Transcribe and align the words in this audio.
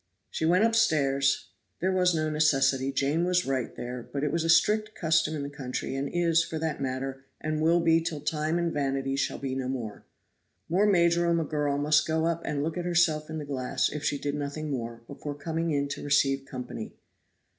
She 0.31 0.47
went 0.47 0.63
upstairs. 0.63 1.49
There 1.79 1.91
was 1.91 2.15
no 2.15 2.27
necessity; 2.31 2.91
Jane 2.91 3.23
was 3.23 3.45
right 3.45 3.75
there; 3.75 4.01
but 4.11 4.23
it 4.23 4.31
was 4.31 4.43
a 4.43 4.49
strict 4.49 4.95
custom 4.95 5.35
in 5.35 5.43
the 5.43 5.49
country, 5.51 5.95
and 5.95 6.09
is, 6.11 6.43
for 6.43 6.57
that 6.57 6.81
matter, 6.81 7.23
and 7.39 7.61
will 7.61 7.79
be 7.79 8.01
till 8.01 8.19
time 8.21 8.57
and 8.57 8.73
vanity 8.73 9.15
shall 9.15 9.37
be 9.37 9.53
no 9.53 9.67
more. 9.67 10.03
More 10.67 10.87
majorum 10.87 11.39
a 11.39 11.43
girl 11.45 11.77
must 11.77 12.07
go 12.07 12.25
up 12.25 12.41
and 12.45 12.63
look 12.63 12.79
at 12.79 12.85
herself 12.85 13.29
in 13.29 13.37
the 13.37 13.45
glass 13.45 13.89
if 13.89 14.03
she 14.03 14.17
did 14.17 14.33
nothing 14.33 14.71
more, 14.71 15.03
before 15.05 15.35
coming 15.35 15.69
in 15.69 15.87
to 15.89 16.03
receive 16.03 16.45
company. 16.45 16.95